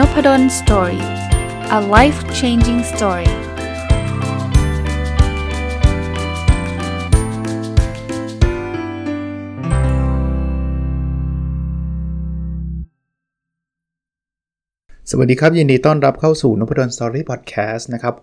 [0.00, 1.04] Nopadol Story
[1.78, 3.30] a life changing story
[15.10, 18.14] สวัสดีครับ ยินดีต้อนรับเข้าสู่นพดล Story Podcast นะครับ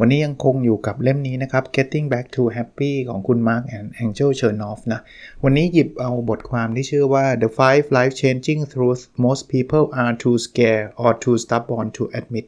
[0.00, 5.00] วันนี้ยังคงอยู่กับเล่มนี้นะครับ Getting Back to Happy ของคุณ Mark and Angel Chernoff นะ
[5.44, 12.46] วันนี้หยิบเอาบทความที่ชื่อว่า The Five Life-Changing Truths Most People Are Too Scared or Too Stubborn to Admit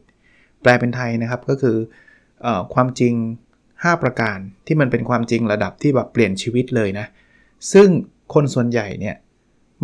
[0.63, 1.77] แปลเป็นไทยนะครับก็คือ
[2.47, 3.15] อความจริง
[3.63, 7.07] 5 ประการที่มันเป็นความจริงระดับที่แบบเปลี่ยนชีวิตเลยนะ
[7.73, 7.89] ซึ่ง
[8.35, 9.17] คนส่วนใหญ่เนี่ย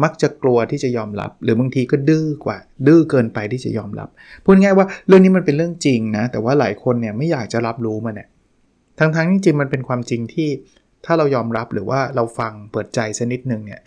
[0.02, 2.56] มักจะกลัวที่จะยอมรับ หรือบางทีก็ดื้อกว่า
[2.86, 4.08] ดื้อเกินไปที่จะยอมรับ
[4.44, 8.28] พูดง่ายว่าเรื่องนี้มันเป็นเรื่องจริงนะ แต่ว่าหลายคนเนี่ยไม่อยากจะรับรู้มันเนี่ย
[8.98, 10.48] ทั้งๆที่จริงมันเป็นความจริงที่
[11.04, 13.80] ถ้าเรายอมรับหรือว่าเราฟังเปิดใจสักนิดนึงเนี่ย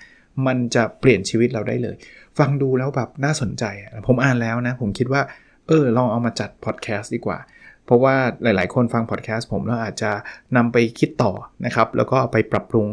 [0.48, 1.96] มันจะเปลี่ยนชีวิตเราได้เลย
[2.40, 3.63] ฟังดูแล้วแบบน่าสนใจ
[4.08, 5.21] ผมอ่านแล้วนะ ผมคิดว่า
[5.68, 7.37] เออ ลองเอามาจัดพอดแคสต์ดีกว่า
[7.85, 10.12] เพราะว่าหลาย ๆ คนฟังพอดแคสต์ผมแล้วอาจจะ
[10.58, 11.32] นำไปคิดต่อ
[11.65, 12.87] นะครับ แล้วก็เอาไปปรับปรุง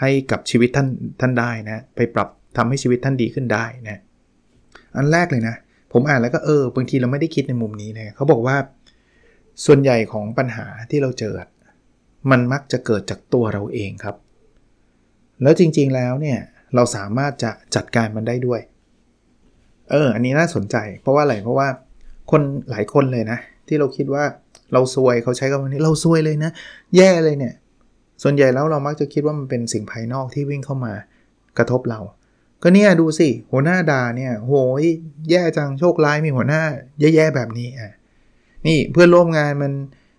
[0.00, 0.88] ให้กับชีวิตท่าน
[1.20, 2.28] ท่านได้นะ ไปปรับ
[2.58, 3.98] ทำให้ชีวิตท่านดีขึ้นได้นะ
[4.96, 5.54] อันแรกเลยนะ
[5.92, 8.56] ผมอ่านแล้วก็เออบางทีเราไม่ได้คิดในมุมนี้นะเขาบอกว่า
[9.64, 11.34] ส่วนใหญ่ของปัญหาที่เราเจอ
[12.30, 14.16] มันมักจะเกิดจากตัวเราเองครับ
[15.42, 16.38] แล้วจริงๆแล้วเนี่ย
[16.74, 18.60] เราสามารถจะจัดการมันได้ด้วย
[19.90, 21.68] เออ อันนี้น่าสนใจ เพราะว่าอะไร เพราะว่า
[22.30, 24.24] คนหลายคนเลยนะ ที่เราคิดว่า
[24.72, 26.50] เราซวยเขาใช้คำนี้เราซวยเลยนะ
[26.96, 27.54] แย่เลยเนี่ย
[28.22, 30.92] ส่วนใหญ่แล้วเรามักจะคิดว่ามันเป็นสิ่งภายนอกที่วิ่งเข้ามา
[31.58, 32.00] กระทบเรา
[32.62, 34.84] ก็เนี่ยดูสิ หัวหน้าด่าเนี่ย โหย
[35.30, 36.62] แย่จังโชคร้ายมีหัวหน้า
[37.00, 37.92] แย่ๆแบบนี้อะ
[38.66, 39.72] นี่เพื่อนร่วมงานมัน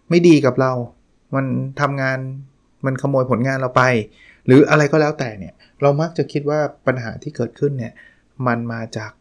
[0.09, 0.71] ไม่ดีกับเรา
[1.35, 1.45] มัน
[1.79, 2.17] ทำงาน
[2.85, 3.83] มันขโมยผลงานเราไป
[4.45, 7.93] หรืออะไรก็แล้วแต่เนี่ย เรามักจะคิดว่าปัญหาที่เกิดขึ้นเนี่ย
[8.47, 9.11] มันมาจาก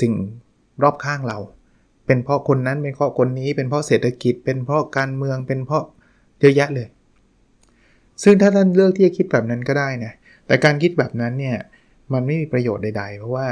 [0.00, 0.12] สิ่ง
[0.82, 1.38] รอบข้างเรา
[2.06, 5.84] เป็นเพราะคนนั้นเป็นเพราะคนนี้ เป็นเพราะเศรษฐกิจ เป็นเพราะการเมืองเป็นเพราะ
[6.40, 6.88] เยอะแยะเลย
[8.22, 10.12] ซึ่งถ้าท่านเลือกที่จะคิดแบบนั้นก็ได้นะ
[10.46, 11.56] แต่การคิดแบบนั้นเนี่ย
[12.12, 13.46] มันไม่มีประโยชน์ใด ๆ เพราะว่า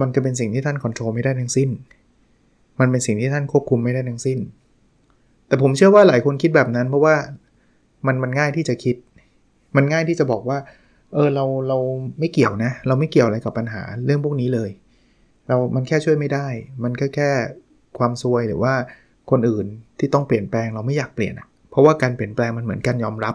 [0.00, 1.70] มันจะเป็นสิ่งที่ท่านควบคุมไม่ได้ทั้งสิ้น
[2.80, 4.38] มันเป็นสิ่งที่ท่านควบคุมไม่ได้ทั้งสิ้น
[5.48, 7.14] แต่ผมเชื่อว่าหลายคนคิดแบบนั้น เพราะว่า
[8.06, 8.96] มันมันง่ายที่จะคิด
[9.76, 10.58] มันง่ายที่จะบอกว่า
[11.14, 11.78] เออเราเรา
[12.18, 14.70] ไม่เกี่ยวนะ เราไม่เกี่ยวอะไรกับปัญหาเรื่องพวกนี้เลย
[15.48, 16.46] เรา มันแค่ช่วยไม่ได้
[16.84, 17.30] มันก็แค่
[17.98, 18.74] ความซวยหรือว่า
[19.30, 19.66] คนอื่น
[19.98, 23.34] ที่ต้องเปลี่ยนแปลงเราไม่อยากเปลี่ยนอะเพราะว่าการเปลี่ยนแปลงมันเหมือนการยอมรับ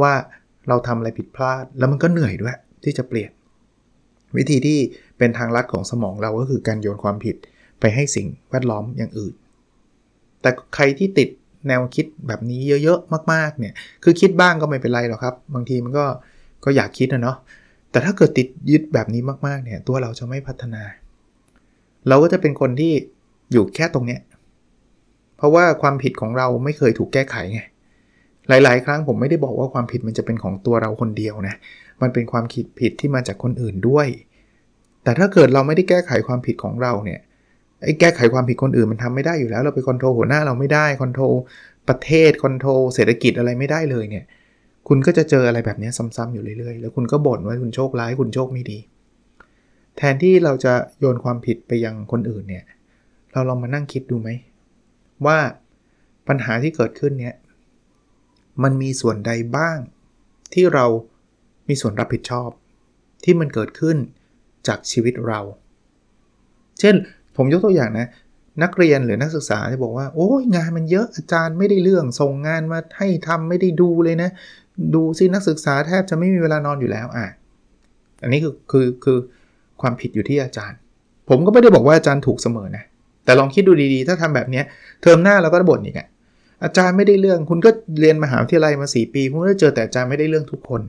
[0.00, 0.12] ว่า
[0.68, 3.30] เราทำอะไรผิดพลาด แล้วมันก็เหนื่อยด้วยที่จะเปลี่ยน
[4.38, 4.78] วิธีที่
[5.18, 7.36] เป็นทางลัดของสมองเราก็คือการโยนความผิด
[7.80, 9.34] ไปให้สิ่งแวดล้อมอย่างอื่น
[10.40, 11.28] แต่ใครที่ติด
[11.68, 13.74] แนวคิดแบบนี้เยอะๆมากๆเนี่ย
[14.04, 16.06] คือคิดบ้างก็ไม่เป็นไรหรอกครับ บางทีมันก็
[16.64, 17.36] ก็อยากคิดนะเนาะ
[17.90, 20.82] แต่ถ้าเกิดติดยึดแบบนี้มากๆเนี่ยตัวเราจะไม่พัฒนา
[22.08, 22.92] เราก็จะเป็นคนที่
[23.52, 24.20] อยู่แค่ตรงเนี้ย
[25.36, 27.60] เพราะว่าความผิดของเราไม่เคยถูกแก้ไขไง
[28.48, 31.54] หลาย ๆ ครั้งผมไม่ได้บอกว่าความผิดมันจะเป็นของตัวเราคนเดียวนะ
[32.02, 34.08] มันเป็นความคิดผิดที่มาจากคนอื่นด้วย
[35.02, 37.20] แต่ถ้าเกิดเราไม่ได้แก้ไขความผิดของเราเนี่ย
[37.84, 41.34] ไอ้แก้ไขความผิดคนอื่นมันทำไม่ได้อยู่แล้ว เราไป control หัวหน้าเราไม่ได้ control
[41.88, 44.24] ประเทศ control เศรษฐกิจอะไรไม่ได้เลยเนี่ย
[44.88, 48.78] คุณก็จะเจออะไรแบบนี้ซ้ำๆอยู่เรื่อย ๆ แล้วคุณก็บ่นว่าคุณโชคร้ายคุณโชคไม่ดี
[49.96, 52.64] แทนที่เราจะโยนความผิดไปยังคนอื่นเนี่ย
[53.32, 54.28] เราลองมานั่งคิดดูไหม
[55.26, 55.38] ว่า
[56.28, 57.34] ปัญหาที่เกิดขึ้นเนี่ย
[58.62, 59.78] มันมีส่วนใดบ้าง
[60.54, 60.86] ที่เรา
[61.68, 62.50] มีส่วนรับผิดชอบ
[63.24, 63.96] ที่มันเกิดขึ้น
[64.66, 65.40] จากชีวิตเรา
[66.80, 66.94] เช่น
[67.36, 68.08] ผมยกตัวอย่างนะ
[68.62, 74.30] นักเรียนหรือนักศึกษาที่บอกว่า โอ้ยงานมันเยอะอาจารย์ไม่ได้เรื่องส่งงานมาให้ทำไม่ได้ดูเลยนะ
[74.94, 77.26] ดูซินักศึกษาแทบจะไม่มีเวลานอนอยู่แล้วอะ
[78.22, 79.18] อันนี้คือคือคือ
[79.80, 80.78] ความผิดอยู่ที่อาจารย์
[81.28, 82.84] ผมก็ไม่ได้บอกว่าอาจารย์ถูกเสมอนะ
[83.24, 84.62] แต่ลองคิดดูดีๆ ถ้าทำแบบนี้
[85.02, 86.08] เทอมหน้าเราก็บ่นอีกอะ
[86.64, 90.82] อาจารย์ไม่ได้เรื่อง คุณก็เรียนมหาวิทยาลัยมา4ปี คุณก็เจอแต่อาจารย์ไม่ได้เรื่องทุกคน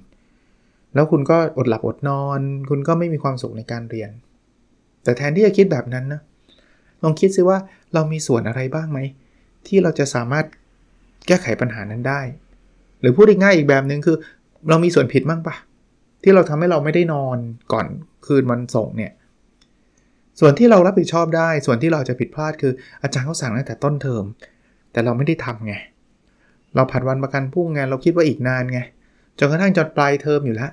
[0.94, 4.10] แล้วคุณก็อดหลับอดนอน คุณก็ไม่มีความสุขในการเรียน
[5.04, 6.22] แต่แทนที่จะคิดแบบนั้นนะ
[7.04, 7.58] ลองคิดซิว่า
[7.94, 9.00] เรามีส่วนอะไรบ้างไหม
[9.68, 10.46] ที่เราจะสามารถ
[11.28, 12.22] แก้ไขปัญหานั้นได้
[13.00, 14.18] หรือพูดง่ายอีกแบบหนึ่งคือ
[14.70, 15.56] เรามีส่วนผิดบ้างปะ
[16.24, 17.38] ที่เราทำให้เราไม่ได้นอน
[17.74, 17.88] ก่อน
[18.26, 19.12] คืนวันส่งเนี่ย
[20.40, 24.24] ส่วนที่เรารับผิดชอบได้ ส่วนที่เราจะผิดพลาดคืออาจารย์เขาสั่งตั้งแต่ต้นเทอม
[24.92, 25.74] แต่เราไม่ได้ทำไง
[26.76, 28.80] เราผัดวันประกันพรุ่งไงเราคิดว่าอีกนานไง
[29.40, 30.72] จนกระทั่งจนปลายเทอมอยู่แล้ว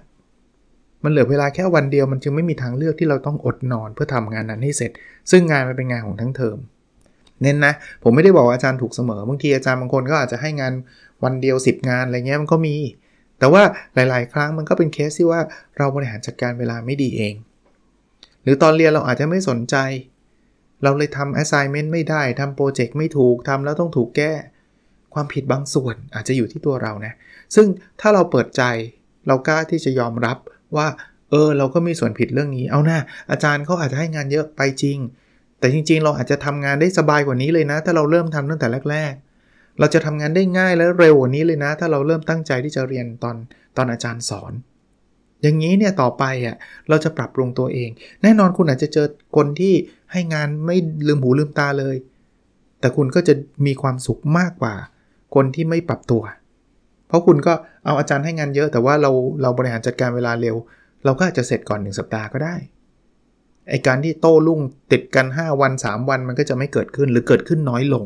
[1.04, 4.90] มันเหลือเวลาแค่วันเดียวมันจึงไม่มีทางเลือกที่เราต้องอดนอนเพื่อทำงานนั้นให้เสร็จ
[5.30, 6.58] ซึ่งงานมันเป็นงานของทั้งเทอม
[7.42, 7.72] เนี้ยนะ
[8.02, 10.72] ผมไม่ได้บอกอาจารย์ถูกเสมอบางทีอาจารย์บางคนก็อาจจะให้งาน
[11.24, 12.76] วันเดียว 10 งานอะไรเงี้ยมันก็มี
[13.38, 13.62] แต่ว่า
[13.94, 15.40] หลาย ๆ ครั้งมันก็เป็นเคสที่ว่า
[15.78, 17.34] เราบริหารจัดการเวลาไม่ดีเอง
[18.42, 19.76] หรือตอนเรียนเราอาจจะไม่สนใจ
[20.84, 24.32] เราเลยทำ assignment ไม่ได้ทำโปรเจกต์ไม่ถูกทำแล้วต้องถูกแก้
[25.14, 27.12] ความผิดบางส่วนอาจจะอยู่ที่ตัวเรานะ
[27.54, 27.66] ซึ่ง
[28.00, 28.62] ถ้าเราเปิดใจ
[29.26, 30.38] เรากล้าที่จะยอมรับ
[30.76, 30.86] ว่า
[31.30, 32.98] เออ เราก็มีส่วนผิดเรื่องนี้ เอาหน้า
[33.30, 34.98] อาจารย์เขาอาจจะให้งานเยอะไปจริง
[35.58, 39.12] แต่จริง ๆ เราอาจจะทำงานได้สบายกว่านี้เลยนะ ถ้าเราเริ่มทำตั้งแต่แรก
[39.46, 43.36] ๆ เราจะทำงานได้ง่ายและเร็วกว่านี้เลยนะ ถ้าเราเริ่มตั้งใจที่จะเรียนตอน
[43.76, 44.52] ตอนอาจารย์สอน
[45.44, 46.56] อย่างนี้เนี่ยต่อไปอะ
[46.88, 47.90] เราจะปรับปรุงตัวเอง
[48.22, 49.06] แน่นอนคุณอาจจะเจอ
[49.36, 49.74] คนที่
[50.12, 50.76] ให้งานไม่
[51.06, 51.96] ลืมหูลืมตาเลย
[52.80, 53.34] แต่คุณก็จะ
[53.66, 54.74] มีความสุขมากกว่า
[55.34, 56.22] คนที่ไม่ปรับตัว
[57.08, 57.52] เพราะคุณก็
[57.84, 59.10] เอาอาจารย์ให้งานเยอะ แต่ว่าเรา
[59.42, 60.56] เราบริหารจัดการเวลาเร็ว
[61.04, 62.54] เราก็อาจจะเสร็จก่อน1สัปดาห์ก็ได้
[63.68, 64.60] ไอการที่โต้รุ่ง
[64.92, 68.04] ติดกัน 5 วัน 3 วันมันก็จะไม่เกิดขึ้นหรือเกิดขึ้นน้อยลง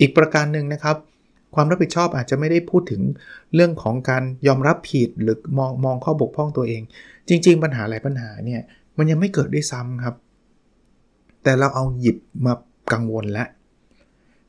[0.00, 0.96] อีกประการหนึ่งนะครับ
[1.54, 3.02] ความรับผิดชอบอาจจะไม่ได้พูดถึง
[3.54, 6.82] เรื่องของการยอมรับผิดหรือมองมองข้อบกพร่องตัวเอง
[7.28, 8.60] จริง ๆ ปัญหาหลายปัญหาเนี่ย
[8.98, 10.16] มันยังไม่เกิดด้วยซ้ำครับ
[11.42, 12.16] แต่เราเอาหยิบ
[12.46, 12.54] มา
[12.92, 13.48] กังวลแล้ว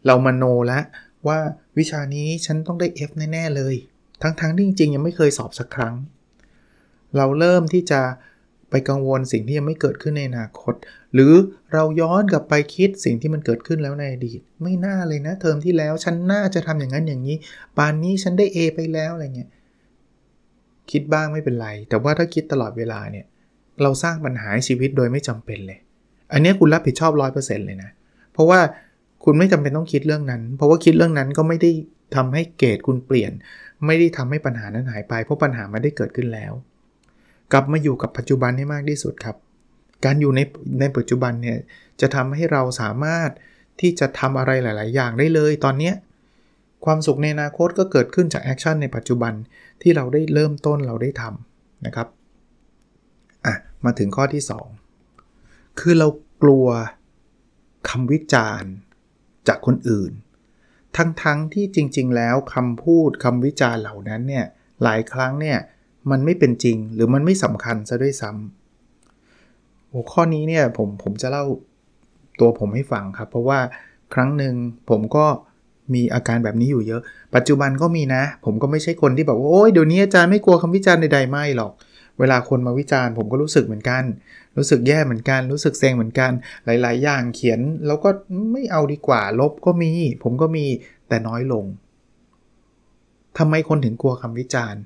[0.05, 0.83] เรามาโนแล้ว
[1.27, 1.37] ว่า
[1.77, 3.75] วิชานี้ฉันต้องได้ F แน่ ๆ เลย
[4.21, 5.95] ทั้งๆทที่จริงๆ ยังไม่เคยสอบสักครั้ง
[7.17, 8.01] เราเริ่มที่จะ
[8.75, 10.73] ไปกังวลสิ่งที่ยังไม่เกิดขึ้นในอนาคต
[11.13, 11.33] หรือ
[11.73, 17.37] เราย้อนกลับไปคิดสิ่งที่มันเกิดขึ้นแล้วในอดีต ไม่น่าเลยนะเทอมที่แล้วฉันน่าจะทำอย่างนั้นอย่างนี้
[17.77, 19.49] ปานนี้ฉันได้ A ไปแล้วอะไรเงี้ย
[20.91, 23.25] คิดบ้างไม่เป็นไร แต่ว่าถ้าคิดตลอดเวลาเนี่ย
[23.81, 25.79] เราสร้างปัญหาชีวิตโดยไม่จำเป็นเลย
[26.33, 27.89] อันนี้คุณรับผิดชอบร้อยเปอร์เซ็นต์เลยนะ
[28.33, 28.59] เพราะว่า
[29.23, 31.71] คุณไม่จำเป็นต้องคิดเรื่องนั้น เพราะว่าคิดเรื่องนั้นก็ไม่ได้
[32.15, 33.31] ทำให้เกรดคุณเปลี่ยน
[33.85, 36.53] ไม่ได้ทำให้ปัญหานั้นหายไป เพราะปัญหาไม่ได้เกิดขึ้นแล้ว
[37.51, 39.37] กลับมาอยู่กับปัจจุบันให้มากที่สุดครับ
[40.05, 40.41] การอยู่ใน
[40.79, 41.57] ในปัจจุบันเนี่ย
[42.01, 43.29] จะทำให้เราสามารถ
[43.81, 45.91] ที่จะทำอะไรหลาย ๆ อย่างได้เลยตอนนี้
[46.85, 49.33] ความสุขในอนาคตก็เกิดขึ้นจาก action ในปัจจุบัน
[49.81, 52.07] ที่เราได้เริ่มต้นเราได้ทำนะครับ
[53.45, 53.55] อะ
[53.85, 54.43] มาถึงข้อที่
[55.11, 56.07] 2 คือเรา
[56.43, 56.67] กลัว
[57.89, 58.71] คำวิจารณ์
[59.47, 60.11] จากคนอื่น
[60.97, 64.45] ทั้งๆทที่จริงๆ แล้วคำพูดคำวิจารณ์เหล่านั้นเนี่ย
[64.83, 65.57] หลายครั้งเนี่ย
[66.11, 71.45] มันไม่เป็นจริงหรือมันไม่สำคัญซะด้วยซ้ำหัวข้อนี้เนี่ยผมผมจะเล่า
[72.39, 73.59] ตัวผมให้ฟังครับ เพราะว่า
[74.13, 74.53] ครั้งหนึ่ง
[74.89, 75.25] ผมก็
[75.93, 77.01] มีอาการแบบนี้อยู่เยอะ
[77.35, 81.71] ปัจจุบันก็มีนะ ผมก็ไม่ใช่คนที่แบบว่าโอ้ยเดี๋ยวนี้อาจารย์ไม่กลัวคำวิจารณ์ใดๆไม่หรอก
[82.19, 84.03] เวลาคนมาวิจารณ์ ผมก็รู้สึกเหมือนกัน
[84.57, 86.31] รู้สึกแย่เหมือนกัน รู้สึกเซ็งเหมือนกัน
[86.65, 88.09] หลาย ๆ อย่างเขียน แล้วก็
[88.51, 89.91] ไม่เอาดีกว่า ลบก็มี
[90.23, 90.65] ผมก็มี
[91.07, 91.65] แต่น้อยลง
[93.37, 94.81] ทำไมคนถึงกลัวคำวิจารณ์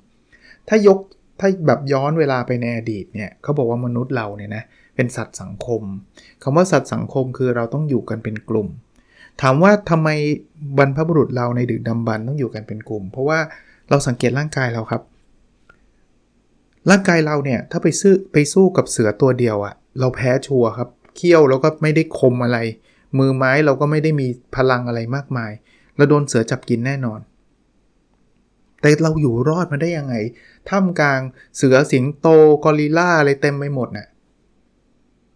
[0.70, 1.00] ถ้ายก
[1.40, 4.64] ถ้าแบบย้อนเวลาไปในอดีตเนี่ยเขาบอกว่ามนุษย์เราเนี่ยนะ
[4.96, 5.82] เป็นสัตว์สังคม
[6.44, 8.68] คำว่าสัตว์สังคมคือเราต้องอยู่กันเป็นกลุ่ม
[9.42, 10.10] ถามว่าทำไม
[10.78, 13.40] บรรพบุรุษเราในดึกดำบรรต้องอยู่กันเป็นกลุ่ม เพราะว่า
[13.90, 15.02] เราสังเกตร่างกายเราครับ
[16.90, 22.58] ร่างกายเราเนี่ยถ้าไปซื้อไปสู้กับเสือตัวเดียวอะเราแพ้ชัวครับเขี้ยวเราก็ไม่ได้คมอะไร
[23.20, 25.52] มือไม้เราก็ไม่ได้มีพลังอะไรมากมาย
[25.96, 27.20] เราโดนเสือจับกินแน่นอน
[28.82, 30.16] แต่เราอยู่รอดมาได้ยังไง
[30.70, 31.22] ท่ามกลาง
[31.58, 32.28] เสือสิงโต
[32.64, 34.08] กอริลลาอะไรเต็มไปหมดนะ่ะ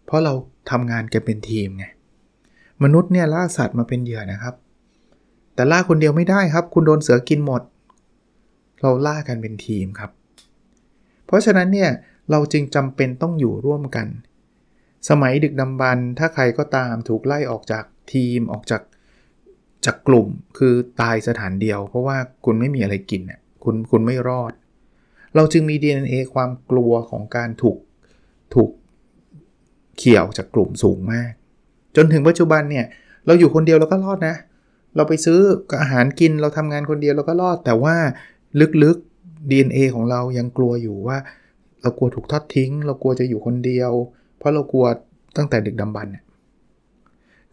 [0.06, 0.32] เพราะเรา
[0.70, 1.84] ทำงานกันเป็นทีมไง
[2.82, 4.54] มนุษย์เนี่ยล่าสัตว์มาเป็นเหยื่อนะครับ
[5.54, 7.62] แต่ล่าคนเดียวไม่ได้ครับ คุณโดนเสือกินหมด
[8.80, 10.10] เราล่ากันเป็นทีมครับ
[11.26, 11.90] เพราะฉะนั้นเนี่ย
[12.30, 14.06] เราจึงจำเป็นต้องอยู่ร่วมกัน
[15.08, 18.82] สมัยดึกดำบรรถ้าใครก็ตามถูกไล่ออกจากทีมออกจาก
[19.84, 24.52] จากกลุ่มคือตายสถานเดียว เพราะว่าคุณไม่มีอะไรกินน่ยคุณคุณไม่รอด
[25.36, 27.78] เราจึงมี DNA ความกลัวของการถูก
[28.54, 28.70] ถูก
[29.96, 31.32] เขี่ยวจากกลุ่มสูงมาก
[31.96, 32.86] จนถึงปัจจุบันเนี่ย
[33.26, 34.36] เราอยู่คนเดียวเราก็รอดนะ
[34.96, 35.38] เราไปซื้อ
[35.82, 37.96] อาหารกินเราทำงานคนเดียวเราก็รอด แต่ว่า
[38.82, 41.18] ลึกๆ DNA ของเรายังกลัวอยู่ว่า
[41.82, 43.90] เรากลัวถูกทอดทิ้ง เรากลัวจะอยู่คนเดียว
[44.38, 44.86] เพราะเรากลัว
[45.36, 46.12] ตั้งแต่ดึกดำบรรพ์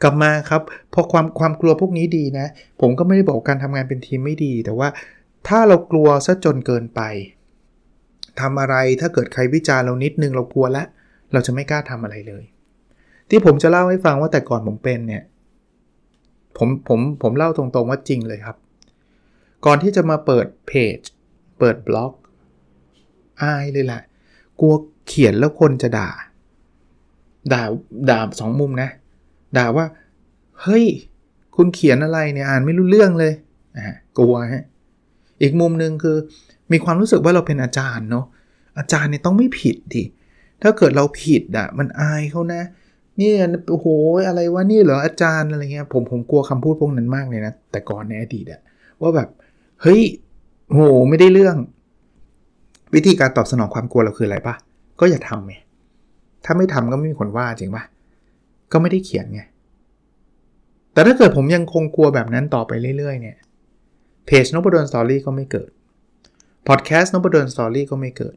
[0.01, 0.61] กลับมาครับ
[0.93, 2.47] พอความความกลัวพวกนี้ดีนะ
[2.81, 4.87] ผมก็ไม่ได้บอกการทำงานเป็นทีมไม่ดี แต่ว่า
[5.47, 7.01] ถ้าเรากลัวซะจนเกินไป
[8.39, 10.87] ทำอะไรถ้าเกิดใครวิจารณ์เรานิดนึงเรากลัวแล้ว
[11.31, 12.43] เราจะไม่กล้าทำอะไรเลย
[13.29, 15.23] ที่ผมจะเล่าให้ฟังว่าแต่ก่อนผมเป็นเนี่ย
[16.57, 18.57] ผมผมผมเล่าตรงๆว่าจริงเลยครับ
[19.65, 20.97] ก่อนที่จะมาเปิดเพจ
[21.59, 22.13] เปิดบล็อก
[23.41, 24.01] อายเลยแหละ
[24.59, 24.73] กลัว
[25.07, 26.09] เขียนแล้วคนจะด่า
[27.53, 27.63] ด่า
[28.09, 28.89] ด่าสองมุมนะ
[29.57, 29.85] ด่าว่า
[30.61, 30.85] เฮ้ย
[31.55, 33.33] คุณเขียนอะไรเนี่ยอ่านไม่รู้เรื่องเลย
[33.77, 33.83] อ่า
[34.17, 34.63] กลัวฮะ
[35.41, 36.17] อีกมุมหนึ่งคือ
[36.71, 38.25] มีความรู้สึกว่าเราเป็นอาจารย์เนาะ
[38.77, 40.03] อาจารย์เนี่ยต้องไม่ผิดดิ
[40.61, 42.61] ถ้าเกิดเราผิดอะมันอายเขานะ
[43.19, 43.31] นี่
[43.71, 43.87] โอ้โห
[44.27, 48.61] อะไรวะนี่เหรออาจารย์อะไรเงี้ยผมผมกลัวคำพูดพวกนั้นมากเลยนะแต่ก่อนในอดีตอะ
[49.01, 49.29] ว่าแบบ
[49.81, 50.01] เฮ้ย
[50.73, 51.55] โหไม่ได้เรื่อง
[52.95, 54.55] วิธีการตอบสนองความกลัวเราคืออะไรปะ
[54.99, 55.53] ก็อย่าทำไง
[56.45, 57.83] ถ้าไม่ทำก็ไม่มีคนว่าจริงปะ
[58.71, 59.41] ก็ไม่ได้เขียนไง
[60.93, 63.37] แต่ถ้าเกิดผมยังคงกลัวแบบนั้นต่อไปเรื่อยๆเนี่ย
[64.25, 65.69] เพจนบดอนสตอรี่ก็ไม่เกิด
[66.67, 68.35] พอดแคสต์นบดอนสตอรี่ก็ไม่เกิด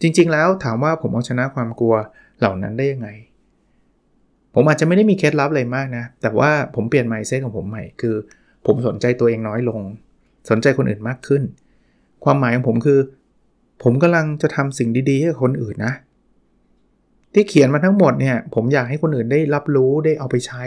[0.00, 1.94] จริงๆแล้วถามว่าผมเอาชนะความกลัว
[2.38, 3.08] เหล่านั้นได้ยังไง
[4.54, 8.14] ผมอาจจะไม่ได้มีเคล็ดลับอะไรมากนะ แต่ว่าผมเปลี่ยน mindset ของผมใหม่คือ
[8.66, 9.80] ผมสนใจตัวเองน้อยลง
[10.50, 11.42] สนใจคนอื่นมากขึ้น
[12.24, 13.00] ความหมายของผมคือ
[13.82, 15.94] ผมกำลังจะทำสิ่งดีๆให้คนอื่นนะ
[17.32, 20.64] ที่เขียนมาทั้งหมดเนี่ยผมอยากให้คนอื่นได้รับรู้ได้เอาไปใช้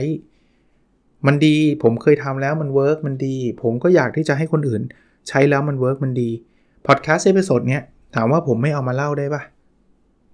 [1.28, 4.82] มันดีผมเคยทำแล้วมัน work มันดี ผมก็อยากที่จะให้คนอื่น
[5.28, 6.30] ใช้แล้วมัน work มันดี
[6.88, 7.82] podcast episode เนี้ย
[8.16, 9.42] ถามว่าผมไม่เอามาเล่าได้ปะ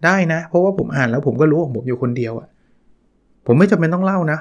[0.06, 2.48] ได้นะ เพราะว่าผมอ่านแล้วผมก็รู้ของผมอยู่คนเดียวอะ
[3.48, 4.40] ผมไม่จำเป็นต้องเล่านะ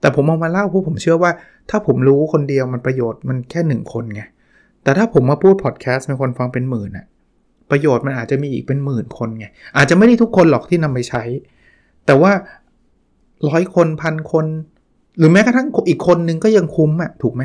[0.00, 1.30] แต่ผมเอามาเล่าเพราะผมเชื่อว่า
[1.70, 4.22] ถ้าผมรู้คนเดียวมันประโยชน์มันแค่หนึ่งคนไง
[4.82, 7.06] แต่ถ้าผมมาพูดพอดแคสต์มีคนฟังเป็นหมื่นอะ
[7.70, 11.22] ประโยชน์มันอาจจะมีอีกเป็นหมื่นคนไงอาจจะไม่ได้ทุกคนหรอกที่นำไปใช้
[12.06, 12.32] แต่ว่า
[13.48, 14.46] ร้อยคนพันคน
[15.18, 17.42] หรือแม้กระทั่งอีกคนนึงก็ยังคุ้มอะถูกไหม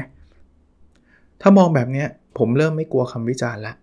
[1.43, 2.05] ถ้ามองแบบนี้
[2.37, 3.73] ผมเริ่มไม่กลัวคำวิจารณ์ละ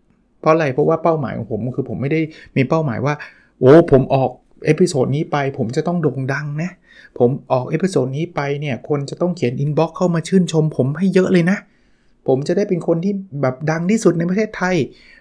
[0.41, 2.21] เพราะอะไรเพราะว่าเป้าหมายของผมคือผมไม่ได้
[2.57, 3.15] มีเป้าหมายว่า
[3.61, 4.31] โอ้ผมออก
[4.67, 6.71] episode นี้ไปผมจะต้องโด่งดังนะ
[7.19, 11.59] ผมออก episode นี้ไปเนี่ยคนจะต้องเขียน inbox เข้ามาชื่นชม ผมให้เยอะเลยนะ
[12.29, 13.13] ผมจะได้เป็นคนที่
[13.43, 14.77] แบบดังที่สุดในประเทศไทย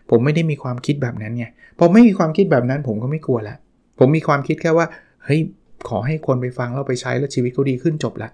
[0.10, 1.46] ผมไม่ได้มีความคิดแบบนั้นไง
[1.80, 3.56] พอไม่มีความคิดแบบนั้นผมก็ไม่กลัวละ
[4.00, 4.86] ผมมีความคิดแค่ว่า
[5.24, 5.40] เฮ้ย
[5.90, 8.30] ขอให้คนไปฟังแล้วไปใช้แล้วชีวิตเขาดีขึ้นจบละ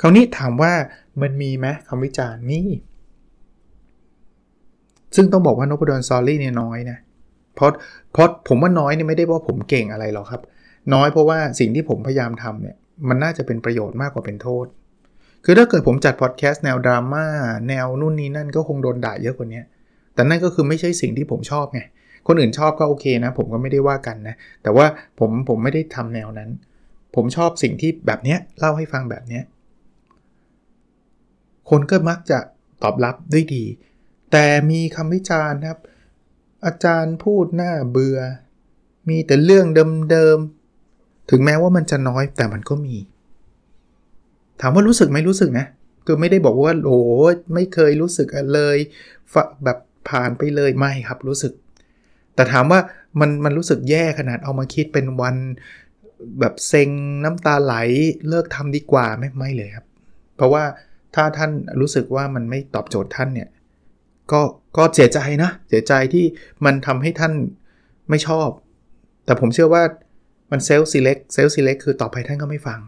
[0.00, 0.72] คราวนี้ถามว่า
[1.22, 2.60] มันมีไหมคำวิจารณ์มี
[5.16, 6.98] ซึ่งต้องบอกว่านพดลซอรี่เนี่ยน้อยนะ
[7.54, 7.70] เพราะ
[8.12, 10.42] เพราะผมว่าน้อยเนี่ยไม่ได้ว่าผมเก่งอะไรหรอกครับ
[10.94, 12.76] น้อยเพราะว่าสิ่งที่ผมพยายามทำเนี่ย
[13.08, 14.66] มันน่าจะเป็นประโยชน์มากกว่าเป็นโทษ
[15.44, 17.26] คือถ้าเกิดผมจัดพอดแคสต์แนวดราม่า
[17.68, 19.62] แนวนู่นนี่นั่นก็คงโดนด่าเยอะกว่านี้
[20.14, 21.80] แต่นั่นก็คือไม่ใช่สิ่งที่ผมชอบไง
[22.26, 24.86] คนอื่นชอบก็โอเคนะ ผมก็ไม่ได้ว่ากันนะ แต่ว่า
[25.18, 26.50] ผมผมไม่ได้ทำแนวนั้น
[27.16, 29.42] ผมชอบสิ่งที่แบบเนี้ยเล่าให้ฟังแบบเนี้ย
[31.70, 32.38] คนก็มักจะ
[32.82, 33.64] ตอบรับด้วยดี
[34.32, 35.78] แต่มีคำวิจารณ์ครับ
[36.66, 38.18] อาจารย์พูดหน้าเบื่อ
[39.08, 39.66] มีแต่เรื่อง
[40.10, 42.96] เดิมๆ ถึงแม้ว่ามันจะน้อยแต่มันก็มี
[44.60, 45.66] ถามว่ารู้สึกไหมรู้สึกนะ
[46.06, 46.98] คือไม่ได้บอกว่าโอ้
[47.54, 48.76] ไม่เคยรู้สึกเลย
[49.64, 51.52] แบบผ่านไปเลยไม่ครับรู้สึก
[52.34, 52.80] แต่ถามว่า
[53.20, 55.36] มันมันรู้สึกแย่ขนาดเอามาคิดเป็นวัน
[56.40, 56.90] แบบเซ็ง
[57.24, 57.74] น้ำตาไหล
[58.28, 59.86] เลิกทำดีกว่าไม่ไม่เลยครับ
[60.36, 60.64] เพราะว่า
[61.14, 61.50] ถ้าท่าน
[61.80, 63.48] รู้สึกว่ามันไม่ตอบโจทย์ท่านเนี่ย
[64.32, 64.40] ก็
[64.76, 66.24] ก็เสียใจนะเสียใจที่
[66.64, 67.32] มันทำให้ท่าน
[68.10, 68.48] ไม่ชอบ
[69.24, 69.82] แต่ผมเชื่อว่า
[70.50, 72.78] มันเซลล์ซีเล็กเซลล์ซีเล็กคือต่อไปท่านก็ไม่ฟัง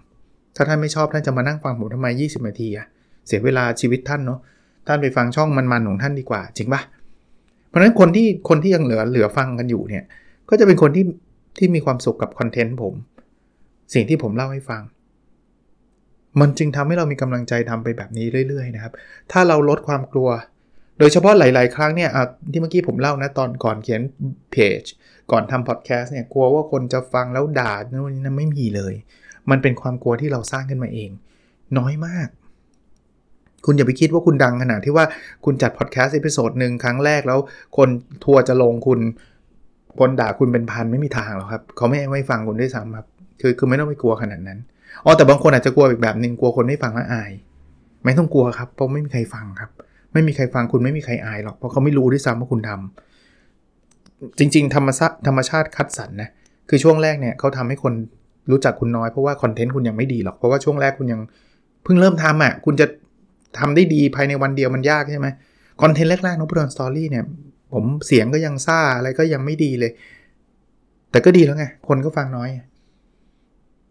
[0.57, 2.87] ถ้าท่านไม่ชอบท่านจะมานั่งฟังผมทำไม 20 นาทีอะ
[3.27, 4.41] เสียเวลาชีวิตท่านเนาะ
[4.87, 6.83] ท่านไปฟังช่องมันๆของท่านดีกว่า จริงปะ
[7.69, 10.05] เพราะฉะนั้นคนที่คนที่ยังเหลือเหลือฟังกันอยู่เนี่ย
[10.49, 11.05] ก็จะเป็นคนที่
[11.59, 12.95] ที่มีความสุขกับคอนเทนต์ผม
[13.95, 14.83] สิ่งที่ผมเล่าให้ฟัง
[16.41, 18.93] มันจึงทำให้เรามีกำลังใจทำไปแบบนี้เรื่อยๆนะครับ
[19.33, 20.29] ถ้าเราลดความกลัว
[20.99, 22.11] โดยเฉพาะหลาย ๆ ครั้งเนี่ย
[22.53, 24.01] ที่เมื่อกี้ผมเล่านะตอนก่อนเขียน
[24.53, 24.83] เพจ
[25.31, 28.95] ก่อนทำพอดแคสต์เนี่ยกลัวว่าคนจะฟังแล้วด่านู่นนี่ไม่มีเลย
[29.51, 31.11] มันเป็นความกลัวที่เราสร้างขึ้นมาเอง
[31.79, 32.29] น้อยมาก
[33.67, 35.05] คุณอย่าไปคิดว่าคุณดังขนาดที่ว่า
[35.45, 37.39] คุณจัด podcast episode หนึ่งครั้งแรกแล้ว
[37.77, 37.89] คน
[38.25, 39.01] ทัวร์จะลงคุณ
[39.99, 43.07] คนด่าคุณเป็นพันไม่มีทางหรอกครับ เขาไม่ไม่ฟังคุณด้วยซ้ำครับ
[43.41, 44.59] คือคือไม่ต้องไปกลัวขนาดนั้น
[45.05, 47.33] อ๋อแต่บางคนอาจจะกลัวอีกแบบหนึ่งกลัวคนไม่ฟังแล้วอาย
[48.05, 49.71] ไม่ต้องกลัวครับ เพราะไม่มีใครฟังครับ
[50.13, 56.31] ไม่มีใครฟังคุณไม่มีใครอายหรอกเพราะเขาไม่รู้ด้วยซ้ำว่าคุณทำจริง ๆ ธรรมชาติธรรมชาติคัดสรรนะ
[56.69, 57.95] คือช่วงแรกเนี่ยเขาทำให้คน
[58.51, 61.21] รู้จักคุณน้อยเพราะว่าคอนเทนต์คุณยังไม่ดีหรอกเพราะว่าช่วงแรกคุณยัง
[61.85, 62.87] เพิ่งเริ่มทำอะคุณจะ
[63.59, 65.27] ทำได้ดีภายในวันเดียวมันยากใช่ไหม
[65.83, 67.25] คอนเทนต์แรกๆนพดลสตอรี่เนี่ย
[67.73, 69.93] ผมเสียงก็ยังซ่าอะไรก็ยังไม่ดีเลย
[71.11, 72.49] แต่ก็ดีแล้วไงคนก็ฟังน้อย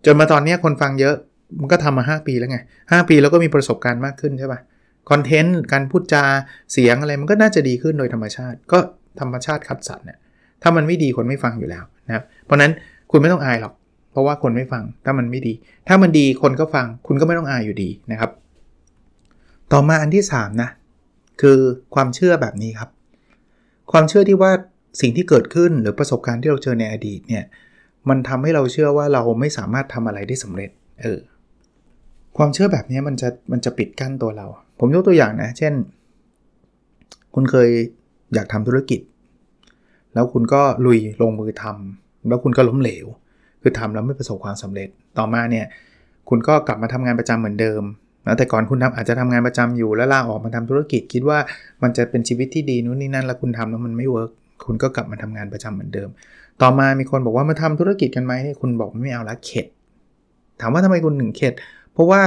[0.05, 1.15] จนมาตอนนี้คนฟังเยอะ
[1.59, 4.59] มันก็ทำมา 5 ปีแล้วไง 5 ปีแล้วก็มีประสบการณ์มากขึ้นใช่ปะ่ะ
[5.09, 6.23] คอนเทนต์ การพูดจา
[6.71, 8.77] เสียงอะไรมันก็น่าจะดีขึ้นโดยธรรมชาติ ก็
[9.19, 10.17] ธรรมชาติคัดสรรเนี่ย
[10.61, 12.71] ถ้ามันไม่ดีคนไม่ฟังอยู่แล้วนะครับเพราะนั้น
[13.11, 13.73] คุณไม่ต้องอายหรอก
[14.11, 15.53] เพราะว่าคนไม่ฟังถ้ามันไม่ดี
[15.87, 18.31] ถ้ามันดีคนก็ฟัง คุณก็ไม่ต้องอายอยู่ดีนะครับ
[19.71, 20.69] ต่อมาอันที่3นะ
[21.41, 21.57] คือ
[21.95, 22.89] ความเชื่อแบบนี้ครับ
[23.91, 24.51] ความเชื่อที่ว่า
[25.01, 27.43] สิ่งที่เกิดขึ้นหรือประสบการณ์ที่เราเจอในอดีตเนี่ย
[28.09, 30.69] มันทำให้เราเชื่อว่าเราไม่สามารถทำอะไรได้สำเร็จ
[31.01, 31.19] เออ
[32.37, 34.47] ความเชื่อแบบนี้มันจะมันจะปิดกั้นตัวเรา
[34.79, 35.73] ผมยกตัวอย่างนะ เช่น
[37.35, 37.69] คุณเคย
[38.33, 38.99] อยากทำธุรกิจ
[40.13, 43.05] แล้วคุณก็ลุยลงมือทำแล้วคุณก็ล้มเหลว
[43.61, 45.65] คือทำแล้วไม่ประสบความสำเร็จ ต่อมาเนี่ย
[46.29, 47.83] คุณก็กลับมาทำงานประจำเหมือนเดิม
[48.25, 51.39] นะแต่ก่อนคุณทำอาจจะทำงานประจำอยู่แล้วลาออกมาทำธุรกิจ คิดว่า
[51.83, 54.31] มันจะเป็นชีวิตที่ดีนู้นนี่นั่นแล้วคุณทำแล้วมันไม่เวิร์ก
[54.65, 56.09] คุณก็กลับมาทำงานประจำเหมือนเดิม
[56.61, 59.65] ต่อมามีคนบอกว่ามาทำธุรกิจกันไหมเนี่ยคุณบอกไม่เอาละเข็ด
[60.61, 61.53] ถามว่าทำไมคุณหนึ่งเข็ด
[61.93, 62.21] เพราะว่า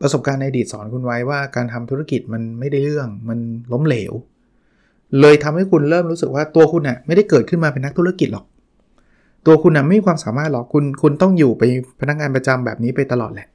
[0.00, 3.38] ประสบการณ์ในอดีตสอนคุณไว้ว่าการทำธุรกิจมันไม่ได้เรื่องมัน
[3.72, 4.12] ล้มเหลว
[5.20, 8.44] เลยทำให้คุณเริ่มรู้สึกว่าตัวคุณน่ะไม่ได้เกิดขึ้นมาเป็นนักธุรกิจหรอก
[9.46, 11.62] ตัวคุณน่ะไม่มีความสามารถหรอกคุณคุณต้องอยู่ไป
[12.00, 13.48] พนักงานประจำแบบนี้ไปตลอดแหละ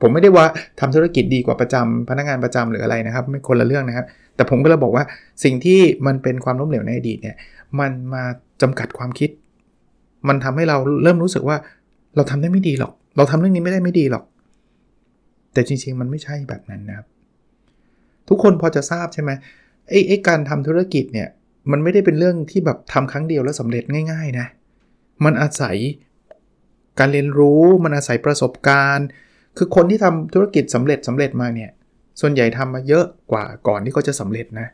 [0.00, 0.46] ผมไม่ได้ว่า
[0.80, 5.04] ทำธุรกิจดีกว่าประจำพนักงานประจำหรืออะไรนะครับ ไม่คนละเรื่องนะครับ แต่ผมก็เลยบอกว่า
[5.44, 7.36] สิ่งที่มันเป็นความล้มเหลวในอดีตเนี่ย
[7.80, 8.22] มันมา
[8.62, 9.30] จำกัดความคิด
[10.28, 11.56] มันทำให้เราเริ่มรู้สึกว่า
[12.16, 14.24] เราทำได้ไม่ดีหรอก เราทำเรื่องนี้ไม่ได้ไม่ดีหรอก
[15.52, 17.06] แต่จริง ๆ มันไม่ใช่แบบนั้นนะครับ
[18.28, 19.30] ทุกคนพอจะทราบใช่ไหม
[19.88, 21.28] ไอ้ไอ้การทำธุรกิจเนี่ย
[21.70, 24.46] มันไม่ได้เป็นเรื่องที่แบบทำครั้งเดียวแล้วสำเร็จง่าย ๆ นะ
[25.24, 25.76] มันอาศัย
[26.98, 29.06] การเรียนรู้ มันอาศัยประสบการณ์
[29.56, 31.70] คือคนที่ทำธุรกิจสำเร็จสำเร็จมาเนี่ย
[32.20, 34.68] ส่วนใหญ่ทำมาเยอะกว่าก่อนที่เขาจะสำเร็จนะ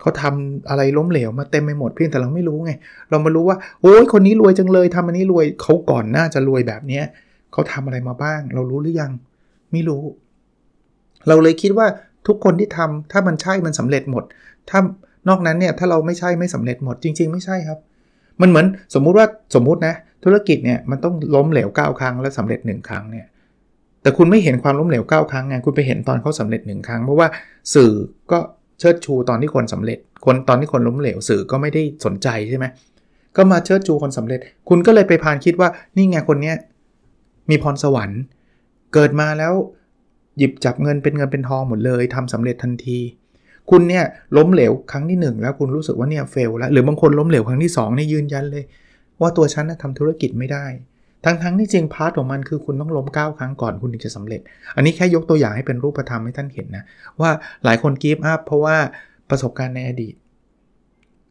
[0.00, 2.72] เขาทำอะไรล้มเหลวมาเต็มไปหมดเพียงแต่เราไม่รู้ไง
[3.10, 7.04] เรามารู้ว่า โอ้ยคนนี้รวยจังเลยทำอันนี้รวยเขาก่อนหน้าจะรวยแบบเนี้ย
[7.52, 9.12] เขาทำอะไรมาบ้าง เรารู้หรือยัง
[9.72, 10.02] ไม่รู้
[11.28, 11.86] เราเลยคิดว่า
[12.26, 14.24] ทุกคนที่ทำถ้ามันใช่มันสำเร็จหมด
[14.70, 14.80] ถ้า
[15.28, 17.78] นอกนั้นเนี่ยถ้าเราไม่ใช่ไม่สำเร็จหมดจริง ๆ ไม่ใช่ครับ
[18.40, 23.26] มันเหมือนสมมุติว่าสมมุตินะ ธุรกิจเนี่ยมันต้องล้มเหลว9ครั้งแล้วสาเร็จ1ครั้งเนี่ย
[24.04, 27.28] แต่คุณไม่เห็นความล้มเหลว9ครั้งไงคุณไปเห็นตอนเขาสำเร็จ1ครั้ง เพราะว่า
[27.74, 27.92] สื่อ
[28.32, 28.38] ก็
[28.78, 32.66] เชิดชูตอนที่คนสำเร็จ คนตอนที่คนล้มเหลวสื่อก็ไม่ได้สนใจใช่ไหม
[33.36, 36.56] ก็มาเชิดชูคนสำเร็จ คุณก็เลยไปพานคิดว่านี่ไงคนเนี้ย
[37.50, 38.20] มีพรสวรรค์
[38.94, 39.52] เกิดมาแล้ว
[40.38, 42.98] หยิบจับเงินเป็นเงินเป็นทองหมดเลยทำสำเร็จทันที
[43.70, 44.04] คุณเนี่ย
[44.36, 48.64] ล้มเหลวครั้งที่ 1 แล้วคุณรู้สึกว่าเนี่ยเฟลแล้วหรือบางคนล้มเหลวครั้งที่2นี่ยืนยันเลย
[49.20, 50.64] ว่าตัวฉันทำธุรกิจไม่ได้
[51.24, 54.40] ทั้งทั้งที่จริง path ของมันคือคุณต้องล้ม9ครั้งก่อนคุณถึงจะสำเร็จ
[54.76, 56.84] อันนี้แค่ยกตัวอย่างให้เป็นรูปธรรมให้ท่านเห็นนะ
[57.20, 57.30] ว่า
[57.64, 58.76] หลายคน give up เพราะว่า
[59.30, 60.14] ประสบการณ์ในอดีต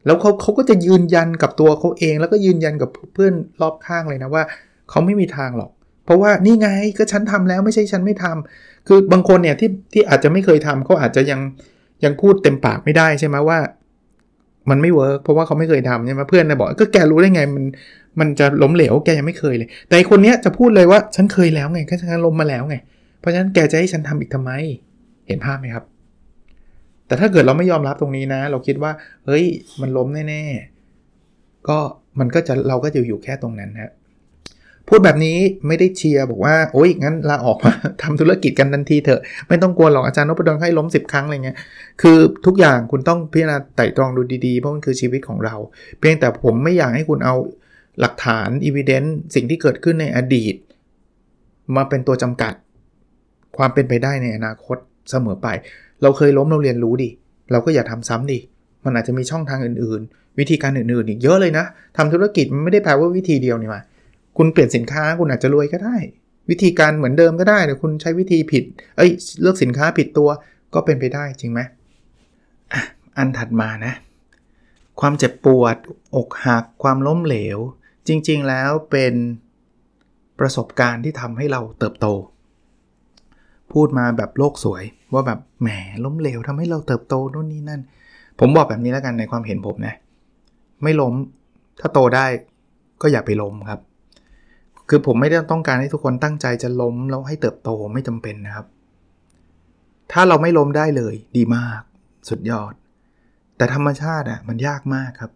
[0.06, 4.42] แล้วเขาเขาก็จะยืนยันกับตัวเขาเอง แล้วก็ยืนยันกับเพื่อนรอบข้างเลยนะว่า
[4.90, 5.70] เขาไม่มีทางหรอก
[6.04, 6.68] เพราะว่านี่ไง
[6.98, 11.40] ก็ฉันทำแล้วไม่ใช่ฉันไม่ทำคือบางคนเนี่ยที่ที่อาจจะไม่เคยทำเขาอาจจะยัง
[12.04, 13.58] ยังพูดเต็มปากไม่ได้ใช่ไหมว่า
[14.70, 17.64] มันไม่ work เพราะว่าเขาไม่เคยทำใช่ไหมเพื่อนนะบอกก็แกรู้ได้ไงมัน
[18.20, 22.76] มันจะล้มเหลวแกยังไม่เคยเลย แต่คนเนี้ยจะพูดเลยว่าฉันเคยแล้วไงก็ฉันล้มมาแล้วไง
[23.20, 24.50] เพราะฉะนั้นแกจะให้ฉันทำอีกทำไม
[25.28, 25.84] เห็นภาพไหมครับ
[27.06, 28.92] แต่ถ้าเกิดเราไม่ยอมรับตรงนี้นะ เราคิดว่า
[29.26, 29.44] เฮ้ย
[29.80, 31.78] มันล้มแน่ๆ ก็
[32.18, 33.92] มันก็จะเราก็จะอยู่แค่ตรงนั้นนะ
[34.88, 37.72] พูดแบบนี้ไม่ได้เชียร์บอกว่าโอ้ยงั้นลาออกมา
[38.02, 41.56] ทำธุรกิจกันทันทีเถอะ ไม่ต้องกลัวหรอกอาจารย์นพดลให้ล้ม 10 ครั้งอะไรเงี้ย
[42.02, 45.54] คือทุกอย่างคุณต้องพิจารณาไต่ตรองดูดีๆ เพราะมันคือชีวิตของเรา
[45.98, 47.34] เพียงแต่ผมไม่อยากให้คุณเอา
[48.00, 50.54] หลักฐานอีเวนต์สิ่งที่เกิดขึ้นในอดีต
[51.76, 52.54] มาเป็นตัวจำกัด
[53.56, 54.76] ความเป็นไปได้ในอนาคต
[55.10, 55.48] เสมอไป
[56.02, 57.10] เราเคยล้มเราเรียนรู้ดิ
[57.52, 58.38] เราก็อย่าทำซ้ำดิ
[58.84, 61.64] มันอาจจะมีช่องทางอื่นๆ วิธีการอื่นๆ อีกเยอะเลยนะ
[61.96, 63.80] ทำธุรกิจมันไม่ได้แปลว่าวิธีเดียวนี่มา
[64.36, 65.96] คุณเปลี่ยนสินค้าคุณอาจจะรวยก็ได้
[66.50, 68.64] วิธีการเหมือนเดิมก็ได้แต่คุณใช้วิธีผิด
[68.96, 70.28] เอ้ย เลือกสินค้าผิดตัว
[70.74, 71.60] ก็เป็นไปได้จริงไหม
[73.18, 73.92] อันถัดมานะ
[75.00, 75.76] ความเจ็บปวด
[76.16, 77.58] อกหัก ความล้มเหลว
[78.08, 79.14] จริงๆแล้วเป็น
[80.38, 82.06] ประสบการณ์ที่ทำให้เราเติบโต
[83.72, 85.68] พูดมาแบบโลกสวยว่าแบบแหม
[86.04, 87.80] ล้มเหลวทำให้เราเติบโตนู่นนี่นั่น
[88.40, 89.94] ผมบอกแบบนี้แล้วกันในความเห็นผมนะ
[90.82, 91.14] ไม่ล้ม
[91.80, 92.26] ถ้าโตได้
[93.02, 93.80] ก็อย่าไปล้มครับ
[94.88, 98.66] คือผมไม่ได้ต้องการให้ทุกคนตั้งใจจะล้มแล้วให้เติบโตไม่จำเป็นนะครับ
[100.12, 101.80] ถ้าเราไม่ล้มได้เลยดีมาก
[102.28, 102.74] สุดยอด
[103.56, 105.32] แต่ธรรมชาติอะมันยากมากครับ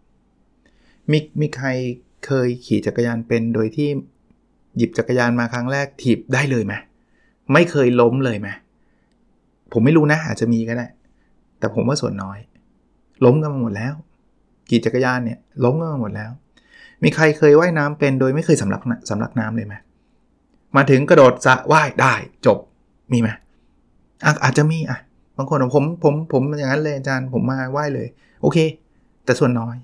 [1.11, 1.68] มีมีใคร
[2.26, 3.88] เคยขี่จักรยานเป็นโดยที่
[4.76, 6.74] หยิบจักรยานมาครั้งแรกถีบได้เลยไหม
[7.52, 8.48] ไม่เคยล้มเลยไหม
[9.72, 10.87] ผมไม่รู้นะอาจจะมีก็ได้
[11.59, 12.38] แต่ผมว่าส่วนน้อย
[13.24, 13.94] ล้มกันมาหมดแล้ว
[14.68, 16.31] ขี่จักรยานเนี่ยล้มกันมาหมดแล้ว
[17.02, 19.74] มีใครเคยว่ายน้ำเป็นโดยไม่เคยสำลักสำลักน้ำเลยไหม
[20.76, 22.14] มาถึงกระโดดสะว่ายได้
[22.46, 22.59] จบ
[23.12, 23.28] มีไหม
[24.24, 24.98] อาอาจจะมีอะ
[25.37, 28.09] บางคนผมผมผมอย่างนั้นเลยอาจารย์ผมมาว่ายเลย
[28.42, 28.59] โอเค
[29.24, 29.76] แต่ส่วนน้อย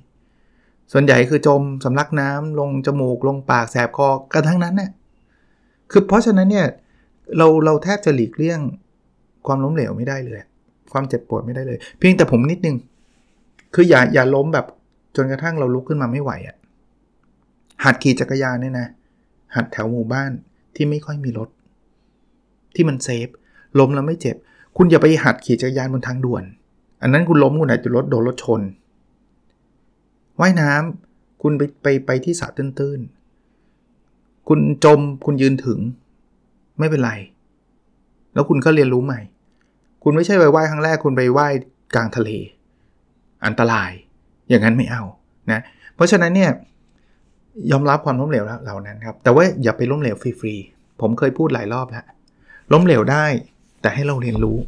[0.93, 4.91] ส่วนใหญ่คือจมสำลักน้ำลงจมูกลงปากแสบคอกระทั่งนั้นเนี่ย
[5.91, 6.67] คือเพราะฉะนั้นเนี่ย
[7.37, 8.61] เราเราแทบจะหลีกเลี่ยง
[9.47, 10.41] ความล้มเหลวไม่ได้เลย
[10.93, 12.77] ความเจ็บปวดไม่ได้เลย เพียงแต่ผมนิดนึง
[13.75, 14.67] คืออย่าอย่าล้มแบบ
[15.17, 16.57] จนกระทั่งเราลุกขึ้นมาไม่ไหวอะ่ะ
[17.85, 18.87] หัดขี่จักรยานเนี่ยนะ
[19.55, 20.31] หัดแถวหมู่บ้าน
[20.75, 21.49] ที่ไม่ค่อยมีรถ
[22.75, 23.29] ที่มันเซฟ
[23.79, 24.37] ล้มแล้วไม่เจ็บ
[24.77, 26.45] คุณอย่าไปหัดขี่จักรยานบนทางด่วน
[27.03, 28.61] อันนั้นคุณล้มคุณอาจจะรถโดนรถชน
[30.41, 35.79] ว่ายน้ำคุณไปไปไปที่สระตื้นๆ คุณจมคุณยืนถึง
[36.79, 37.13] ไม่เป็นไร
[38.35, 39.21] แล้วคุณก็เรียนรู้ใหม่
[40.03, 41.53] คุณไม่ใช่ไปว่ายครั้งแรก คุณไปว่าย
[41.95, 42.31] กลางทะเล
[43.47, 43.91] อันตราย
[44.49, 45.03] อย่างนั้นไม่เอา
[45.51, 45.61] นะ
[45.95, 46.51] เพราะฉะนั้นเนี่ย
[47.71, 52.05] ยอมรับความล้มเหลวเหล่านั้นครับ แต่ว่าอย่าไปล้มเหลวฟรีๆ ผมเคยพูดหลายรอบแล้ว
[52.73, 53.25] ล้มเหลวได้
[53.81, 54.59] แต่ให้เราเรียนรู้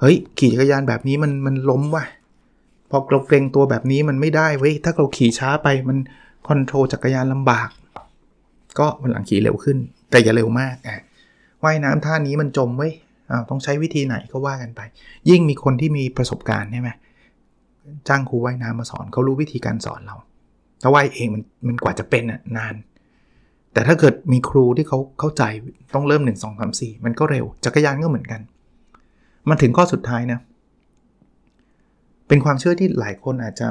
[0.00, 2.04] เฮ้ย ขี่จักรยานแบบนี้มันมันล้มว่ะ
[2.90, 5.98] พอเราเกรงตัวแบบนี้มันไม่ได้เว้ยถ้าเราขี่ช้าไปมัน
[6.46, 7.68] คอนโทรลจักรยานลำบาก
[8.78, 9.78] ก็วันหลังขี่เร็วขึ้น
[10.10, 10.98] แต่อย่าเร็วมากอะ
[11.64, 12.92] ว่ายน้ำท่านี้มันจมเว้ย
[13.30, 14.80] อ้าวต้องใช้วิธีไหนก็ว่ากันไป
[15.30, 16.90] ยิ่งมีคนที่มีประสบการณ์ใช่ไหม
[18.08, 20.16] จ้างครูว่ายน้ำมาสอนเขารู้วิธีการสอนเรา
[20.82, 22.74] ถ้าว่ายเองมันมันกว่าจะเป็นอะนาน
[23.72, 25.42] แต่ถ้าเกิดมีครูที่เขาเข้าใจ
[25.94, 28.40] ต้องเริ่ม 1 2 3 4 มันก็เร็วจักรยานก็เหมือนกัน
[29.48, 30.40] มันถึงข้อสุดท้ายนะ
[32.28, 33.68] เป็นความเชื่อที่หลายคนอาจจะ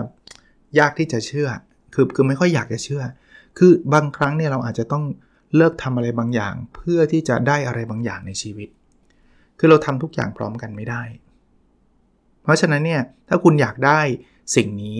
[0.79, 1.49] ยากที่จะเชื่อ
[1.93, 3.03] คือคือไม่ค่อยอยากจะเชื่อ
[3.57, 5.03] คือบางครั้งเนี่ยเราอาจจะต้อง
[5.55, 8.69] เลิกทำอะไรบางอย่าง เพื่อที่จะได้อะไรบางอย่างในชีวิต
[9.59, 11.01] คือเราทำทุกอย่างพร้อมกันไม่ได้
[12.43, 13.99] เพราะฉะนั้นเนี่ยถ้าคุณอยากได้
[14.55, 14.99] สิ่งนี้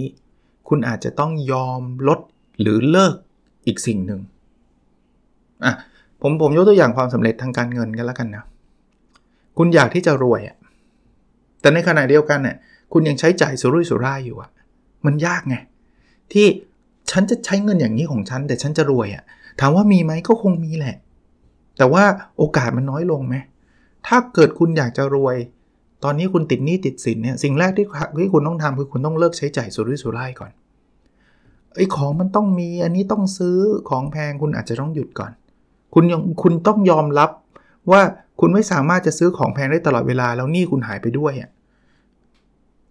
[0.70, 2.20] คุณอาจจะต้องยอมลด
[2.62, 3.16] หรือเลิก
[3.66, 4.22] อีกสิ่งหนึ่ง
[5.66, 5.74] อะ
[6.22, 8.44] ผมผมยกตัวอย่างความสำเร็จทางการเงินกันแล้วกันนะ
[9.58, 10.58] คุณอยากที่จะรวยอะ
[11.62, 12.56] แต่ในขณะเดียวกันเนี่ย
[12.94, 14.52] คุณยังใช้จ่ายสุรุ่ยสุร่ายอยู่อะ
[15.06, 15.56] มันยากไง
[16.32, 16.48] ที่
[17.12, 19.24] ฉันจะใช้เงินอย่างนี้ของฉัน แต่ฉันจะรวยอะ
[19.60, 20.96] ถามว่ามีไหมก็คงมีแหละ
[21.78, 22.04] แต่ว่า
[22.38, 23.36] โอกาสมันน้อยลงไหม
[24.08, 25.36] ถ้าเกิดคุณอยากจะรวย
[26.04, 27.86] ตอนนี้คุณติดหนี้ติดสินเนี่ยสิ่งแรกที่
[28.18, 30.52] ที่คุณต้องทำคือคุณต้องเลิกใช้จ่ายสุรุ่ยสุร่ายก่อน
[31.76, 33.58] ไอ้ของมันต้องมีอันนี้ต้องซื้อ
[33.90, 35.32] ของแพงคุณอาจจะต้องหยุดก่อน
[35.94, 37.30] คุณยังคุณต้องยอมรับ
[37.92, 38.02] ว่า
[38.40, 41.50] คุณไม่สามารถจะซื้อของแพงได้ตลอดเวลาแล้วหนี่คุณหายไปด้วยอะ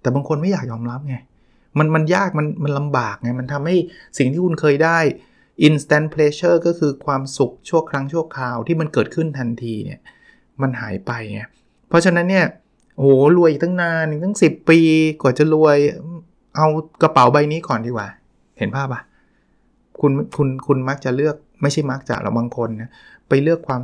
[0.07, 1.17] แต่บางคนไม่อยากยอมรับไง
[1.79, 3.77] มันมันยากมันมันลำบากไง มันทำให้
[4.19, 4.99] สิ่งที่คุณเคยได้
[5.67, 10.01] instant pleasure ก็คือความสุขชั่วครั้งชั่วคราวที่มันเกิดขึ้นทันทีเนี่ย
[10.63, 11.41] มันหายไปไง
[11.89, 12.47] เพราะฉะนั้นเนี่ย
[12.99, 14.79] โอ้รวยตั้งนานตั้ง 10 ปี
[15.23, 15.79] กว่าจะรวย
[16.57, 16.67] เอา
[17.03, 18.09] กระเป๋าใบนี้ก่อนดีกว่า
[18.59, 19.03] เห็นภาพปะ
[20.01, 22.91] คุณคุณคุณมักจะเลือกไม่ใช่มักจะเราบางคนนะ
[23.29, 23.83] ไปเลือกความ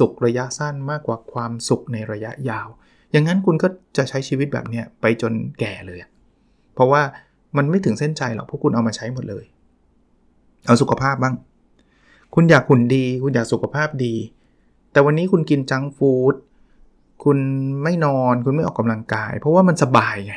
[0.00, 2.68] สุขระยะสั้นมากกว่าความสุขในระยะยาว
[3.14, 5.98] อย่างนั้นคุณก็จะใช้ชีวิตแบบเนี้ยไปจนแก่เลย
[6.74, 7.02] เพราะว่า
[7.56, 9.44] มันไม่ถึงเส้นใจหรอกพราะคุณเอามาใช้หมดเลย
[10.66, 11.34] เอาสุขภาพบ้าง
[12.34, 14.14] คุณอยากหุ่นดี คุณอยากสุขภาพดี
[14.92, 16.34] แต่วันนี้คุณกินจังฟู้ด
[17.24, 17.38] คุณ
[17.82, 20.34] ไม่นอน คุณไม่ออกกำลังกาย เพราะว่ามันสบายไง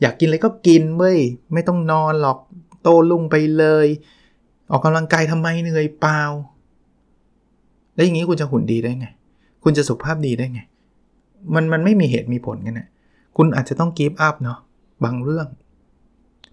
[0.00, 1.18] อยากกินอะไรก็กินเว้ย
[1.52, 2.38] ไม่ต้องนอนหรอก
[2.82, 3.86] โตลุ่งไปเลย
[4.70, 6.20] ออกกำลังกายทำไมเหนื่อยเปล่า
[7.94, 9.06] แล้วอย่างนี้คุณจะหุ่นดีได้ไง
[9.64, 10.60] คุณจะสุขภาพดีได้ไง
[11.54, 12.88] มันมันไม่มีเหตุมีผลกันนะ
[13.36, 14.58] คุณอาจจะต้องกีฟอัพเนาะ
[15.04, 15.46] บางเรื่อง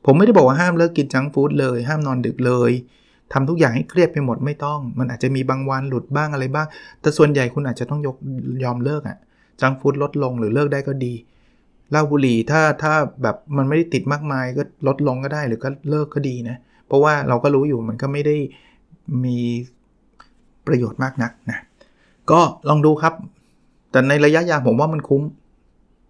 [0.05, 2.71] ผมไม่ได้บอกว่าห้ามเลิกกินจังฟู้ดเลย ห้ามนอนดึกเลย
[3.33, 6.67] ทำทุกอย่างให้เครียดไปหมดไม่ต้อง มันอาจจะมีบางวันหลุดบ้างอะไรบ้าง
[7.01, 8.15] แต่ส่วนใหญ่คุณอาจจะต้องยก
[8.63, 9.17] ยอมเลิกอะ่ะ
[9.61, 11.13] จังฟู้ดลดลงหรือเลิกได้ก็ดี
[11.91, 18.35] เหล้าบุหรี่ถ้าถ้าแบบมันไม่ได้ติดมากมายก็ลดลงก็ได้หรือก็เลิกก็ดีนะ เพราะว่าเราก็รู้อยู่มันก็ไม่ได้
[19.25, 19.37] มี
[20.67, 21.59] ประโยชน์มากนักนะ
[22.31, 23.13] ก็ลองดูครับ
[23.95, 25.23] แต่ในระยะยาวผมว่ามันคุ้ม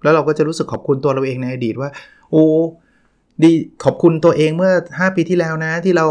[0.03, 1.89] แล้วเราก็จะรู้สึกขอบคุณตัวเราเองในอดีตว่า
[2.31, 2.45] โอ้
[3.43, 3.51] ดี
[3.83, 6.07] ขอบคุณตัวเองเมื่อ 5 ปีที่แล้วนะ ที่เรา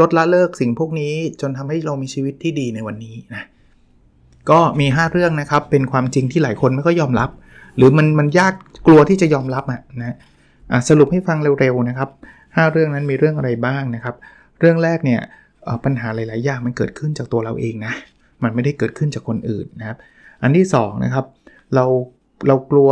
[0.00, 3.46] ลดละเลิกสิ่งพวกนี้ จนทำให้เรามีชีวิตที่ดีในวันนี้นะ
[4.50, 7.30] ก็มี 5 เรื่องนะครับ เป็นความจริงที่หลายคนไม่ก็ยอมรับ
[7.76, 8.54] หรือมันมันยาก
[8.86, 12.08] กลัวที่จะยอมรับอะนะะสรุปให้ฟังเร็วๆนะครับ
[12.40, 14.14] 5 เรื่องนั้นมีเรื่องอะไรบ้างนะครับ
[14.60, 15.20] เรื่องแรกเนี่ย
[15.84, 17.92] ปัญหาหลายๆอย่างมันเกิดขึ้นจากตัวเราเองนะ
[18.42, 19.98] มันไม่ได้เกิดขึ้นจากคนอื่นนะครับ
[20.42, 21.26] อันที่2นะครับ
[21.74, 21.84] เรา
[22.46, 22.90] เรากลัว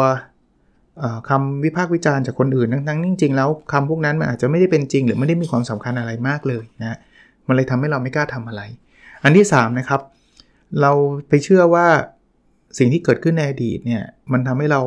[1.29, 6.99] คำวิพากษ์วิจารณ์จากคนอื่นทั้งๆจริงๆแล้วคำพวกนั้นมันอาจจะไม่ได้เป็นจริง หรือไม่ได้มีความสำคัญอะไรมากเลยนะ
[7.47, 8.63] มันเลยทำให้เราไม่กล้าทำอะไร
[9.23, 10.01] อันที่3นะครับ
[10.81, 10.93] เรา
[11.29, 11.87] ไปเชื่อว่า
[12.79, 14.81] สิ่งที่เกิดขึ้นในอดีตเนี่ยมันทำให้เรา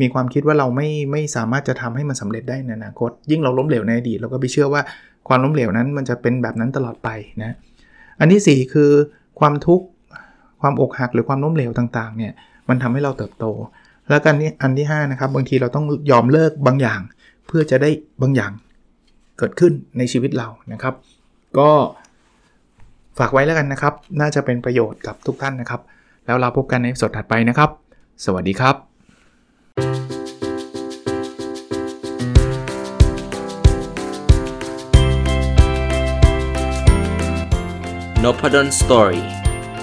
[0.00, 4.82] มีความคิดว่าเราไม่ไม่สามารถจะทำให้มันสำเร็จได้ในอนาคต ยิ่งเราล้มเหลวในอดีตเราก็ไปเชื่อว่า
[5.28, 7.08] ความล้มเหลวนั้นมันจะเป็นแบบนั้นตลอดไป
[7.42, 7.54] นะ
[8.20, 8.90] อันที่ 4 คือ
[9.40, 9.86] ความทุกข์
[10.66, 12.32] ความอกหักหรือความล้มเหลวต่างๆเนี่ย
[12.68, 13.44] มันทำให้เราเติบโต
[14.08, 17.00] แล้วกันนี้อันที่5นะครับบางทีเราต้องยอมเลิกบางอย่าง
[17.46, 17.90] เพื่อจะได้
[18.22, 18.52] บางอย่าง
[19.38, 20.94] เกิดขึ้นในชีวิตเรานะครับ
[21.58, 21.70] ก็
[23.18, 25.80] ฝากไว้แล้วกันนะครับ น่าจะเป็นประโยชน์กับทุกท่านนะครับ
[26.26, 27.70] แล้วเราพบกันในสดถัดไปนะครับ
[28.24, 28.76] สวัสดีครับ
[38.22, 39.35] n o p a d o n Story